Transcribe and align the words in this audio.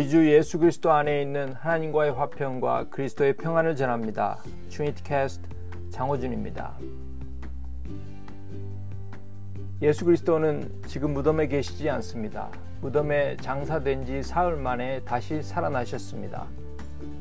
우리 0.00 0.08
주 0.08 0.32
예수 0.32 0.58
그리스도 0.58 0.90
안에 0.92 1.20
있는 1.20 1.52
하나님과의 1.52 2.12
화평과 2.12 2.86
그리스도의 2.88 3.36
평안을 3.36 3.76
전합니다. 3.76 4.38
Trinity 4.70 5.02
Cast 5.02 5.46
장호준입니다. 5.90 6.72
예수 9.82 10.06
그리스도는 10.06 10.72
지금 10.86 11.12
무덤에 11.12 11.48
계시지 11.48 11.90
않습니다. 11.90 12.48
무덤에 12.80 13.36
장사된 13.42 14.06
지 14.06 14.22
사흘 14.22 14.56
만에 14.56 15.02
다시 15.04 15.42
살아나셨습니다. 15.42 16.46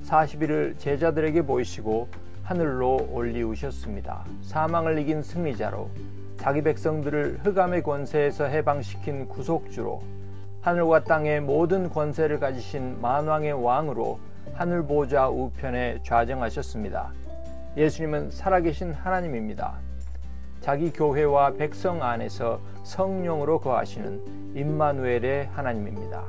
40일을 0.06 0.80
제자들에게 0.80 1.42
보이시고 1.42 2.08
하늘로 2.44 3.10
올리우셨습니다. 3.12 4.24
사망을 4.42 5.00
이긴 5.00 5.22
승리자로 5.22 5.90
자기 6.38 6.62
백성들을 6.62 7.42
흑암의 7.44 7.84
권세에서 7.84 8.46
해방시킨 8.46 9.28
구속주로 9.28 10.02
하늘과 10.62 11.06
땅의 11.06 11.42
모든 11.42 11.90
권세를 11.90 12.40
가지신 12.40 13.02
만왕의 13.02 13.64
왕으로 13.64 14.20
하늘 14.54 14.84
보좌 14.84 15.30
우편에 15.30 16.00
좌정하셨습니다. 16.04 17.14
예수님은 17.78 18.32
살아계신 18.32 18.92
하나님입니다. 18.92 19.80
자기 20.60 20.92
교회와 20.92 21.54
백성 21.54 22.04
안에서 22.04 22.60
성령으로 22.84 23.60
거하시는 23.62 24.56
임마누엘의 24.56 25.48
하나님입니다. 25.54 26.26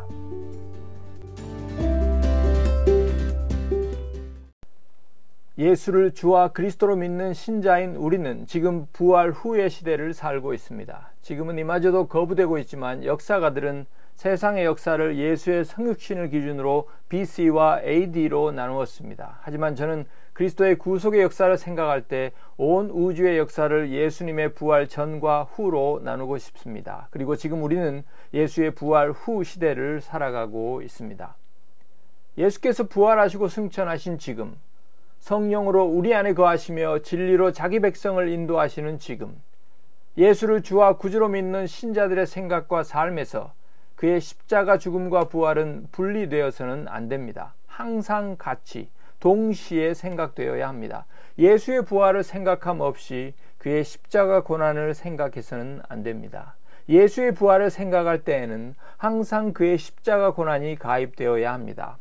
예수를 5.58 6.12
주와 6.12 6.52
그리스도로 6.52 6.96
믿는 6.96 7.34
신자인 7.34 7.96
우리는 7.96 8.46
지금 8.46 8.86
부활 8.92 9.32
후의 9.32 9.68
시대를 9.68 10.14
살고 10.14 10.54
있습니다. 10.54 11.10
지금은 11.20 11.58
이마저도 11.58 12.06
거부되고 12.06 12.58
있지만 12.58 13.04
역사가들은 13.04 13.84
세상의 14.20 14.66
역사를 14.66 15.16
예수의 15.16 15.64
성육신을 15.64 16.28
기준으로 16.28 16.90
BC와 17.08 17.80
AD로 17.82 18.52
나누었습니다. 18.52 19.38
하지만 19.40 19.74
저는 19.74 20.04
그리스도의 20.34 20.76
구속의 20.76 21.22
역사를 21.22 21.56
생각할 21.56 22.02
때 22.02 22.30
온 22.58 22.90
우주의 22.90 23.38
역사를 23.38 23.90
예수님의 23.90 24.52
부활 24.52 24.88
전과 24.88 25.44
후로 25.44 26.02
나누고 26.04 26.36
싶습니다. 26.36 27.08
그리고 27.10 27.34
지금 27.34 27.62
우리는 27.62 28.04
예수의 28.34 28.72
부활 28.72 29.12
후 29.12 29.42
시대를 29.42 30.02
살아가고 30.02 30.82
있습니다. 30.82 31.34
예수께서 32.36 32.88
부활하시고 32.88 33.48
승천하신 33.48 34.18
지금, 34.18 34.54
성령으로 35.20 35.86
우리 35.86 36.14
안에 36.14 36.34
거하시며 36.34 36.98
진리로 36.98 37.52
자기 37.52 37.80
백성을 37.80 38.28
인도하시는 38.28 38.98
지금, 38.98 39.40
예수를 40.18 40.60
주와 40.60 40.98
구주로 40.98 41.28
믿는 41.28 41.66
신자들의 41.66 42.26
생각과 42.26 42.82
삶에서 42.82 43.58
그의 44.00 44.18
십자가 44.22 44.78
죽음과 44.78 45.24
부활은 45.24 45.88
분리되어서는 45.92 46.88
안 46.88 47.10
됩니다. 47.10 47.52
항상 47.66 48.36
같이 48.38 48.88
동시에 49.20 49.92
생각되어야 49.92 50.66
합니다. 50.66 51.04
예수의 51.38 51.84
부활을 51.84 52.22
생각함 52.22 52.80
없이 52.80 53.34
그의 53.58 53.84
십자가 53.84 54.42
고난을 54.42 54.94
생각해서는 54.94 55.82
안 55.86 56.02
됩니다. 56.02 56.56
예수의 56.88 57.34
부활을 57.34 57.68
생각할 57.68 58.24
때에는 58.24 58.74
항상 58.96 59.52
그의 59.52 59.76
십자가 59.76 60.32
고난이 60.32 60.76
가입되어야 60.76 61.52
합니다. 61.52 61.98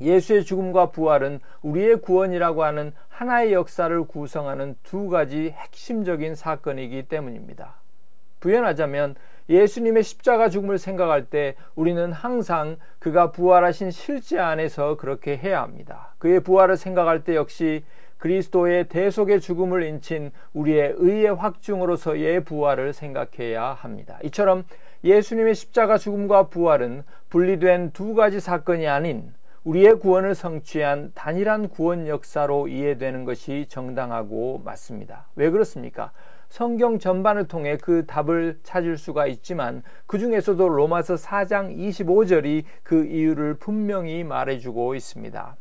예수의 0.00 0.46
죽음과 0.46 0.86
부활은 0.86 1.40
우리의 1.60 2.00
구원이라고 2.00 2.64
하는 2.64 2.94
하나의 3.10 3.52
역사를 3.52 4.02
구성하는 4.04 4.74
두 4.84 5.10
가지 5.10 5.50
핵심적인 5.50 6.34
사건이기 6.34 7.08
때문입니다. 7.08 7.74
부연하자면 8.40 9.16
예수님의 9.50 10.04
십자가 10.04 10.48
죽음을 10.48 10.78
생각할 10.78 11.24
때 11.24 11.56
우리는 11.74 12.12
항상 12.12 12.76
그가 13.00 13.32
부활하신 13.32 13.90
실제 13.90 14.38
안에서 14.38 14.96
그렇게 14.96 15.36
해야 15.36 15.60
합니다. 15.60 16.14
그의 16.18 16.40
부활을 16.40 16.76
생각할 16.76 17.24
때 17.24 17.34
역시 17.34 17.82
그리스도의 18.18 18.88
대속의 18.88 19.40
죽음을 19.40 19.82
인친 19.82 20.30
우리의 20.52 20.94
의의 20.98 21.34
확증으로서의 21.34 22.44
부활을 22.44 22.92
생각해야 22.92 23.72
합니다. 23.72 24.18
이처럼 24.22 24.64
예수님의 25.02 25.54
십자가 25.54 25.98
죽음과 25.98 26.48
부활은 26.48 27.02
분리된 27.30 27.90
두 27.92 28.14
가지 28.14 28.38
사건이 28.38 28.86
아닌 28.86 29.32
우리의 29.64 29.98
구원을 29.98 30.34
성취한 30.34 31.12
단일한 31.14 31.68
구원 31.68 32.08
역사로 32.08 32.68
이해되는 32.68 33.26
것이 33.26 33.66
정당하고 33.68 34.62
맞습니다. 34.64 35.26
왜 35.36 35.50
그렇습니까? 35.50 36.12
성경 36.48 36.98
전반을 36.98 37.46
통해 37.46 37.76
그 37.76 38.06
답을 38.06 38.58
찾을 38.62 38.96
수가 38.96 39.26
있지만 39.26 39.82
그 40.06 40.18
중에서도 40.18 40.66
로마서 40.66 41.14
4장 41.14 41.76
25절이 41.76 42.64
그 42.82 43.04
이유를 43.04 43.54
분명히 43.54 44.24
말해주고 44.24 44.94
있습니다. 44.94 45.56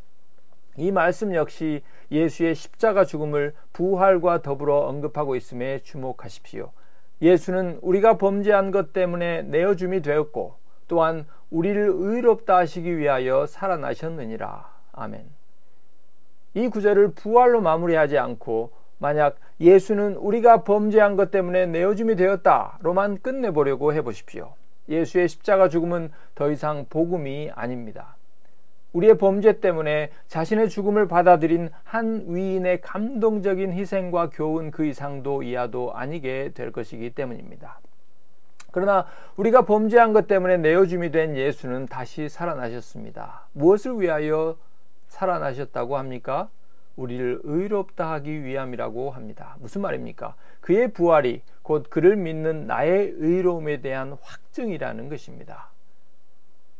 이 0.78 0.92
말씀 0.92 1.36
역시 1.36 1.82
예수의 2.10 2.56
십자가 2.56 3.04
죽음을 3.04 3.54
부활과 3.74 4.42
더불어 4.42 4.78
언급하고 4.88 5.36
있음에 5.36 5.80
주목하십시오. 5.80 6.72
예수는 7.22 7.80
우리가 7.82 8.18
범죄한 8.18 8.72
것 8.72 8.94
때문에 8.94 9.42
내어줌이 9.42 10.02
되었고 10.02 10.59
또한 10.90 11.26
우리를 11.50 11.90
의롭다 11.96 12.58
하시기 12.58 12.98
위하여 12.98 13.46
살아나셨느니라. 13.46 14.70
아멘. 14.92 15.26
이 16.56 16.68
구절을 16.68 17.14
부활로 17.14 17.62
마무리하지 17.62 18.18
않고 18.18 18.72
만약 18.98 19.38
예수는 19.62 20.16
우리가 20.16 20.64
범죄한 20.64 21.16
것 21.16 21.32
때문에 21.32 21.68
내어줌이 21.68 22.18
되었다로만 22.18 23.22
끝내보려고 23.22 23.94
해보십시오. 23.94 24.56
예수의 24.90 25.30
십자가 25.30 25.70
죽음은 25.70 26.12
더 26.36 26.52
이상 26.52 26.86
복음이 26.90 27.52
아닙니다. 27.56 28.18
우리의 28.92 29.18
범죄 29.20 29.60
때문에 29.60 30.10
자신의 30.28 30.70
죽음을 30.70 31.08
받아들인 31.08 31.70
한 31.84 32.26
위인의 32.28 32.82
감동적인 32.82 33.72
희생과 33.72 34.32
교훈 34.32 34.72
그 34.72 34.86
이상도 34.86 35.44
이하도 35.44 35.94
아니게 35.94 36.52
될 36.56 36.72
것이기 36.72 37.12
때문입니다. 37.12 37.80
그러나 38.72 39.06
우리가 39.36 39.64
범죄한 39.64 40.14
것 40.14 40.28
때문에 40.28 40.58
내어줌이 40.58 41.12
된 41.12 41.36
예수는 41.36 41.88
다시 41.88 42.30
살아나셨습니다. 42.30 43.48
무엇을 43.54 44.00
위하여 44.00 44.58
살아나셨다고 45.08 45.98
합니까? 45.98 46.50
우리를 46.96 47.42
의롭다 47.44 48.12
하기 48.14 48.44
위함이라고 48.44 49.12
합니다. 49.12 49.56
무슨 49.60 49.82
말입니까? 49.82 50.36
그의 50.62 50.90
부활이 50.90 51.42
곧 51.62 51.90
그를 51.90 52.16
믿는 52.16 52.68
나의 52.68 53.14
의로움에 53.18 53.82
대한 53.82 54.18
확증이라는 54.22 55.10
것입니다. 55.10 55.70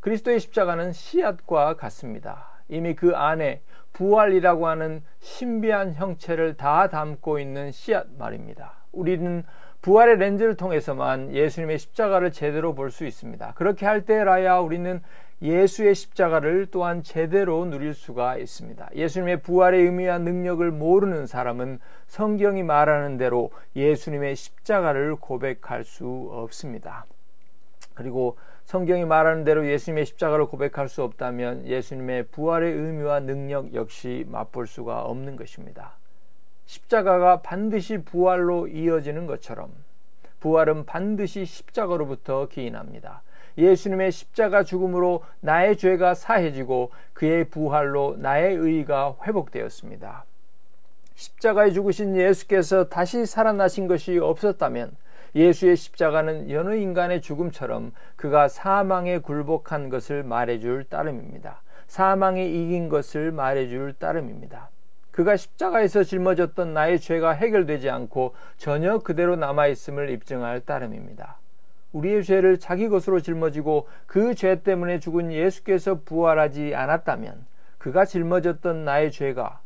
그리스도의 0.00 0.40
십자가는 0.40 0.92
씨앗과 0.92 1.74
같습니다. 1.74 2.48
이미 2.68 2.94
그 2.94 3.16
안에 3.16 3.62
부활이라고 3.92 4.66
하는 4.66 5.02
신비한 5.20 5.94
형체를 5.94 6.56
다 6.56 6.88
담고 6.88 7.38
있는 7.38 7.72
씨앗 7.72 8.06
말입니다. 8.18 8.74
우리는 8.92 9.44
부활의 9.82 10.18
렌즈를 10.18 10.56
통해서만 10.56 11.32
예수님의 11.32 11.78
십자가를 11.78 12.32
제대로 12.32 12.74
볼 12.74 12.90
수 12.90 13.06
있습니다. 13.06 13.54
그렇게 13.54 13.86
할 13.86 14.04
때라야 14.04 14.58
우리는 14.58 15.00
예수의 15.40 15.94
십자가를 15.94 16.66
또한 16.70 17.02
제대로 17.02 17.64
누릴 17.64 17.94
수가 17.94 18.36
있습니다. 18.36 18.90
예수님의 18.94 19.40
부활의 19.40 19.84
의미와 19.84 20.18
능력을 20.18 20.70
모르는 20.70 21.26
사람은 21.26 21.78
성경이 22.08 22.62
말하는 22.62 23.16
대로 23.16 23.50
예수님의 23.74 24.36
십자가를 24.36 25.16
고백할 25.16 25.84
수 25.84 26.28
없습니다. 26.30 27.06
그리고 27.94 28.36
성경이 28.64 29.06
말하는 29.06 29.44
대로 29.44 29.66
예수님의 29.66 30.04
십자가를 30.04 30.46
고백할 30.46 30.90
수 30.90 31.02
없다면 31.02 31.66
예수님의 31.66 32.24
부활의 32.24 32.72
의미와 32.72 33.20
능력 33.20 33.74
역시 33.74 34.26
맛볼 34.28 34.66
수가 34.66 35.02
없는 35.02 35.36
것입니다. 35.36 35.99
십자가가 36.70 37.42
반드시 37.42 37.98
부활로 37.98 38.68
이어지는 38.68 39.26
것처럼 39.26 39.72
부활은 40.38 40.86
반드시 40.86 41.44
십자가로부터 41.44 42.46
기인합니다. 42.46 43.22
예수님의 43.58 44.12
십자가 44.12 44.62
죽음으로 44.62 45.24
나의 45.40 45.76
죄가 45.76 46.14
사해지고 46.14 46.92
그의 47.12 47.46
부활로 47.46 48.14
나의 48.18 48.54
의가 48.54 49.16
회복되었습니다. 49.26 50.24
십자가에 51.16 51.72
죽으신 51.72 52.14
예수께서 52.14 52.88
다시 52.88 53.26
살아나신 53.26 53.88
것이 53.88 54.18
없었다면 54.18 54.96
예수의 55.34 55.74
십자가는 55.74 56.52
여느 56.52 56.76
인간의 56.76 57.20
죽음처럼 57.20 57.92
그가 58.14 58.46
사망에 58.46 59.18
굴복한 59.18 59.88
것을 59.88 60.22
말해줄 60.22 60.84
따름입니다. 60.84 61.62
사망에 61.88 62.46
이긴 62.46 62.88
것을 62.88 63.32
말해줄 63.32 63.94
따름입니다. 63.94 64.70
그가 65.10 65.36
십자가에서 65.36 66.04
짊어졌던 66.04 66.72
나의 66.72 67.00
죄가 67.00 67.32
해결되지 67.32 67.90
않고 67.90 68.34
전혀 68.56 68.98
그대로 68.98 69.36
남아있음을 69.36 70.10
입증할 70.10 70.60
따름입니다. 70.60 71.38
우리의 71.92 72.22
죄를 72.22 72.58
자기 72.58 72.88
것으로 72.88 73.20
짊어지고 73.20 73.88
그 74.06 74.34
죄 74.34 74.62
때문에 74.62 75.00
죽은 75.00 75.32
예수께서 75.32 76.00
부활하지 76.04 76.74
않았다면 76.74 77.46
그가 77.78 78.04
짊어졌던 78.04 78.84
나의 78.84 79.10
죄가 79.10 79.60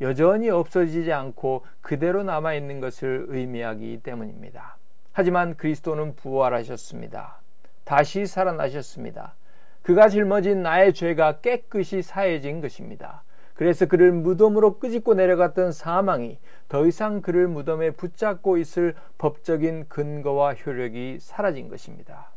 여전히 0.00 0.50
없어지지 0.50 1.12
않고 1.12 1.64
그대로 1.80 2.24
남아 2.24 2.54
있는 2.54 2.80
것을 2.80 3.26
의미하기 3.28 4.00
때문입니다. 4.02 4.76
하지만 5.12 5.56
그리스도는 5.56 6.16
부활하셨습니다. 6.16 7.40
다시 7.84 8.26
살아나셨습니다. 8.26 9.34
그가 9.82 10.08
짊어진 10.08 10.62
나의 10.62 10.92
죄가 10.92 11.40
깨끗이 11.40 12.02
사해진 12.02 12.60
것입니다. 12.60 13.22
그래서 13.62 13.86
그를 13.86 14.10
무덤으로 14.10 14.80
끄집고 14.80 15.14
내려갔던 15.14 15.70
사망이 15.70 16.40
더 16.68 16.84
이상 16.84 17.22
그를 17.22 17.46
무덤에 17.46 17.92
붙잡고 17.92 18.58
있을 18.58 18.96
법적인 19.18 19.86
근거와 19.88 20.54
효력이 20.54 21.18
사라진 21.20 21.68
것입니다. 21.68 22.32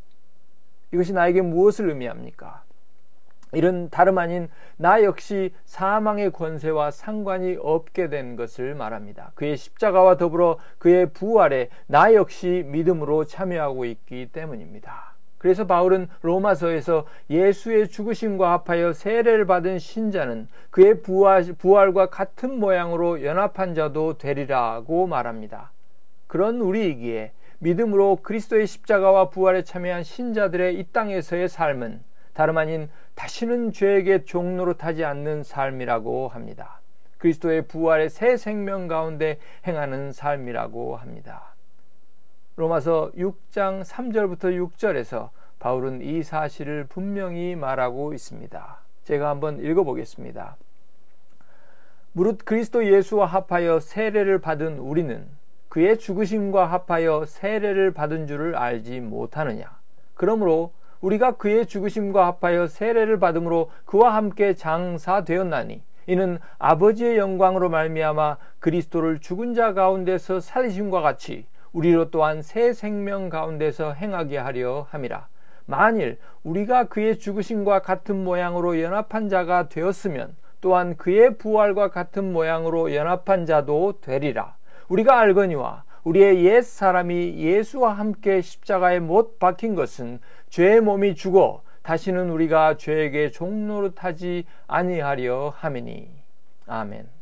이것이 0.94 1.14
나에게 1.14 1.42
무엇을 1.42 1.90
의미합니까? 1.90 2.62
이런 3.54 3.90
다름 3.90 4.20
아닌 4.20 4.50
나 4.78 5.02
역시 5.02 5.52
사망의 5.66 6.32
권세와 6.32 6.92
상관이 6.92 7.58
없게 7.60 8.08
된 8.10 8.36
것을 8.36 8.76
말합니다. 8.76 9.32
그의 9.34 9.58
십자가와 9.58 10.18
더불어 10.18 10.60
그의 10.78 11.08
부활에 11.08 11.70
나 11.88 12.14
역시 12.14 12.64
믿음으로 12.68 13.26
참여하고 13.26 13.86
있기 13.86 14.30
때문입니다. 14.32 15.15
그래서 15.38 15.68
바울은 15.68 16.08
로마서에서 16.22 17.06
예수의 17.30 17.90
죽으심과 17.90 18.52
합하여 18.52 18.94
세례를 18.94 19.46
받은 19.46 19.80
신자는 19.80 20.48
그의 20.72 21.02
부활, 21.02 21.94
과 21.94 22.08
같은 22.08 22.60
모양으로 22.60 23.24
연합한 23.24 23.76
자도 23.76 24.18
되리라고 24.18 25.08
말합니다. 25.08 25.72
그런 26.28 26.62
우리이기에 26.62 27.32
믿음으로 27.60 28.18
그리스도의 28.18 28.68
십자가와 28.68 29.30
부활에 29.30 29.64
참여한 29.64 30.04
신자들의 30.04 30.80
이 30.80 30.84
땅에서의 30.92 31.48
삶은 31.48 32.02
다름 32.34 32.58
아닌 32.58 32.90
다시는 33.16 33.72
죄에게 33.72 34.26
종로로 34.26 34.74
타지 34.74 35.06
않는 35.06 35.44
삶이라고 35.44 36.28
합니다. 36.28 36.82
그리스도의 37.18 37.68
부활의 37.68 38.10
새 38.10 38.36
생명 38.38 38.88
가운데 38.88 39.40
행하는 39.66 40.12
삶이라고 40.12 40.98
합니다. 40.98 41.55
로마서 42.58 43.12
6장 43.18 43.84
3절부터 43.84 44.70
6절에서 44.72 45.30
바울은 45.60 46.02
이 46.02 46.24
사실을 46.24 46.86
분명히 46.88 47.54
말하고 47.56 48.14
있습니다. 48.14 48.78
제가 49.04 49.30
한번 49.30 49.60
읽어보겠습니다. 49.60 50.56
무릇 52.14 52.46
그리스도 52.46 52.86
예수와 52.86 53.26
합하여 53.26 53.82
세례를 53.82 54.40
받은 54.40 54.80
우리는 54.80 55.28
그의 55.68 56.00
죽으심과 56.00 56.68
합하여 56.68 57.26
세례를 57.26 57.92
받은 57.92 58.28
줄을 58.28 58.56
알지 58.56 59.02
못하느냐. 59.02 59.78
그러므로 60.14 60.72
우리가 61.02 61.34
그의 61.34 61.66
죽으심과 61.66 62.26
합하여 62.26 62.68
세례를 62.68 63.20
받음으로 63.20 63.70
그와 63.84 64.16
함께 64.16 64.54
장사되었나니 64.54 65.84
이는 66.08 66.40
아버지의 66.60 67.18
영광으로 67.18 67.68
말미암아 67.68 68.38
그리스도를 68.60 69.20
죽은 69.20 69.56
자 69.56 69.74
가운데서 69.74 70.40
살리심과 70.40 71.02
같이 71.02 71.46
우리로 71.76 72.10
또한 72.10 72.42
새 72.42 72.72
생명 72.72 73.28
가운데서 73.28 73.94
행하게 73.94 74.38
하려 74.38 74.88
함이라. 74.90 75.28
만일 75.66 76.18
우리가 76.44 76.86
그의 76.86 77.20
죽으심과 77.20 77.80
같은 77.80 78.24
모양으로 78.24 78.82
연합한 78.82 79.28
자가 79.28 79.68
되었으면 79.68 80.36
또한 80.62 80.96
그의 80.96 81.38
부활과 81.38 81.90
같은 81.90 82.32
모양으로 82.32 82.96
연합한 82.96 83.46
자도 83.46 84.00
되리라. 84.00 84.56
우리가 84.88 85.20
알거니와 85.20 85.84
우리의 86.06 86.46
옛 86.46 86.62
사람이 86.62 87.38
예수와 87.38 87.92
함께 87.92 88.40
십자가에 88.40 89.00
못 89.00 89.38
박힌 89.38 89.76
것은 89.76 90.20
죄의 90.50 90.80
몸이 90.80 91.16
죽어 91.16 91.62
다시는 91.82 92.30
우리가 92.30 92.78
죄에게 92.78 93.32
종노릇하지 93.32 94.46
아니하려 94.68 95.54
함이니. 95.58 96.10
아멘. 96.68 97.15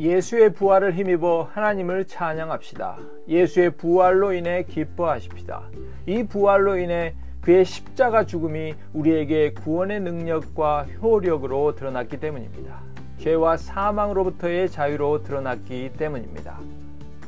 예수의 0.00 0.54
부활을 0.54 0.94
힘입어 0.94 1.50
하나님을 1.52 2.06
찬양합시다. 2.06 2.96
예수의 3.28 3.72
부활로 3.72 4.32
인해 4.32 4.62
기뻐하십시다. 4.62 5.64
이 6.06 6.22
부활로 6.24 6.78
인해 6.78 7.14
그의 7.42 7.66
십자가 7.66 8.24
죽음이 8.24 8.74
우리에게 8.94 9.52
구원의 9.52 10.00
능력과 10.00 10.86
효력으로 11.02 11.74
드러났기 11.74 12.18
때문입니다. 12.18 12.80
죄와 13.18 13.58
사망으로부터의 13.58 14.70
자유로 14.70 15.22
드러났기 15.22 15.92
때문입니다. 15.98 16.58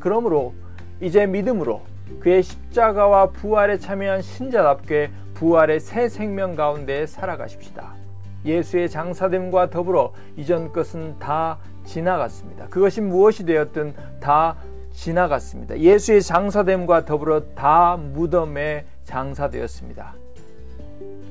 그러므로 0.01 0.55
이제 1.01 1.27
믿음으로 1.27 1.83
그의 2.21 2.43
십자가와 2.43 3.31
부활에 3.31 3.79
참여한 3.79 4.23
신자답게 4.23 5.11
부활의 5.35 5.81
새 5.81 6.09
생명 6.09 6.57
가운데 6.57 7.07
살아가십시다. 7.07 7.95
예수의 8.45 8.89
장사됨과 8.89 9.71
더불어 9.71 10.13
이전 10.37 10.73
것은 10.73 11.19
다 11.19 11.59
지나갔습니다. 11.85 12.69
그것이 12.69 13.01
무엇이 13.01 13.45
되었든 13.45 13.95
다 14.21 14.57
지나갔습니다. 14.93 15.79
예수의 15.79 16.23
장사됨과 16.23 17.05
더불어 17.05 17.43
다 17.55 17.97
무덤에 17.97 18.85
장사되었습니다. 19.05 20.15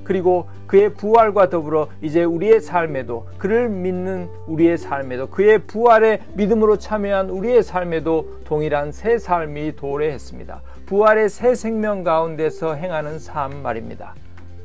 그리고 0.03 0.49
그의 0.67 0.93
부활과 0.93 1.49
더불어 1.49 1.87
이제 2.01 2.23
우리의 2.23 2.59
삶에도 2.59 3.27
그를 3.37 3.69
믿는 3.69 4.29
우리의 4.47 4.77
삶에도 4.77 5.29
그의 5.29 5.59
부활에 5.59 6.21
믿음으로 6.33 6.77
참여한 6.77 7.29
우리의 7.29 7.63
삶에도 7.63 8.41
동일한 8.43 8.91
새 8.91 9.17
삶이 9.17 9.75
도래했습니다. 9.75 10.61
부활의 10.85 11.29
새 11.29 11.55
생명 11.55 12.03
가운데서 12.03 12.75
행하는 12.75 13.19
삶 13.19 13.61
말입니다. 13.61 14.15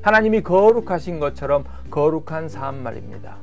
하나님이 0.03 0.43
거룩하신 0.43 1.21
것처럼 1.21 1.65
거룩한 1.91 2.49
삶 2.49 2.83
말입니다. 2.83 3.37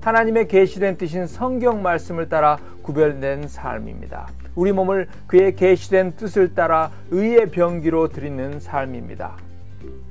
하나님의 0.00 0.48
계시된 0.48 0.96
뜻인 0.96 1.26
성경 1.26 1.82
말씀을 1.82 2.28
따라 2.28 2.58
구별된 2.82 3.48
삶입니다. 3.48 4.28
우리 4.54 4.72
몸을 4.72 5.08
그의 5.26 5.54
계시된 5.54 6.16
뜻을 6.16 6.54
따라 6.54 6.90
의의 7.10 7.50
병기로 7.50 8.08
드리는 8.08 8.58
삶입니다. 8.58 9.36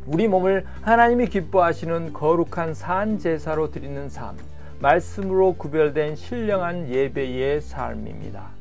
우리 0.06 0.28
몸을 0.28 0.66
하나님이 0.82 1.28
기뻐하시는 1.28 2.14
거룩한 2.14 2.74
산 2.74 3.20
제사로 3.20 3.72
드리는 3.72 4.10
삶, 4.10 4.38
말씀으로 4.80 5.54
구별된 5.54 6.16
신령한 6.16 6.90
예배의 6.90 7.62
삶입니다. 7.62 8.59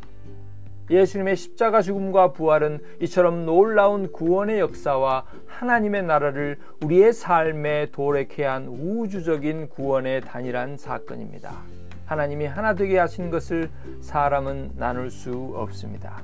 예수님의 0.91 1.37
십자가 1.37 1.83
죽음과 1.83 2.33
부활은 2.33 2.81
이처럼 3.01 3.45
놀라운 3.45 4.11
구원의 4.11 4.61
역사와 4.61 5.25
하나님의 5.47 6.05
나라를 6.05 6.59
우리의 6.83 7.13
삶에 7.13 7.91
도래케 7.93 8.45
한 8.45 8.69
우주적인 8.69 9.69
구원의 9.69 10.23
단일한 10.23 10.77
사건입니다. 10.77 11.53
하나님이 12.07 12.47
하나 12.47 12.75
되게 12.75 12.99
하신 12.99 13.31
것을 13.31 13.71
사람은 14.01 14.73
나눌 14.77 15.11
수 15.11 15.53
없습니다. 15.55 16.23